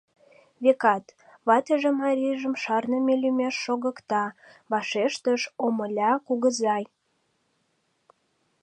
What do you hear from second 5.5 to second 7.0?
Омыля кугызай.